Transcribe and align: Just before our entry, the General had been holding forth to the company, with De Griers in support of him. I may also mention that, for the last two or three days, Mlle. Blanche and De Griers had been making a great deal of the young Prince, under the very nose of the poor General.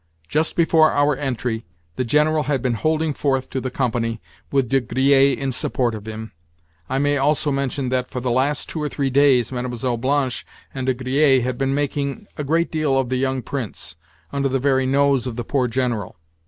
Just 0.27 0.55
before 0.55 0.89
our 0.93 1.15
entry, 1.15 1.63
the 1.95 2.03
General 2.03 2.45
had 2.45 2.63
been 2.63 2.73
holding 2.73 3.13
forth 3.13 3.51
to 3.51 3.61
the 3.61 3.69
company, 3.69 4.19
with 4.51 4.67
De 4.69 4.79
Griers 4.81 5.37
in 5.37 5.51
support 5.51 5.93
of 5.93 6.07
him. 6.07 6.31
I 6.89 6.97
may 6.97 7.17
also 7.19 7.51
mention 7.51 7.89
that, 7.89 8.09
for 8.09 8.19
the 8.19 8.31
last 8.31 8.67
two 8.67 8.81
or 8.81 8.89
three 8.89 9.11
days, 9.11 9.51
Mlle. 9.51 9.97
Blanche 9.97 10.43
and 10.73 10.87
De 10.87 10.95
Griers 10.95 11.43
had 11.43 11.59
been 11.59 11.75
making 11.75 12.25
a 12.35 12.43
great 12.43 12.71
deal 12.71 12.97
of 12.97 13.09
the 13.09 13.17
young 13.17 13.43
Prince, 13.43 13.95
under 14.33 14.49
the 14.49 14.57
very 14.57 14.87
nose 14.87 15.27
of 15.27 15.35
the 15.35 15.43
poor 15.43 15.67
General. 15.67 16.15